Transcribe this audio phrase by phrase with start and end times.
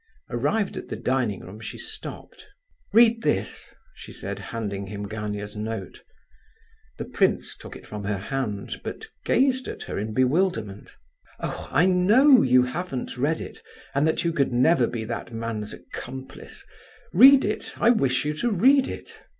[0.31, 2.47] Arrived at the dining room, she stopped.
[2.91, 5.99] "Read this," she said, handing him Gania's note.
[6.97, 10.89] The prince took it from her hand, but gazed at her in bewilderment.
[11.39, 11.67] "Oh!
[11.69, 13.61] I know you haven't read it,
[13.93, 16.65] and that you could never be that man's accomplice.
[17.13, 19.19] Read it, I wish you to read it."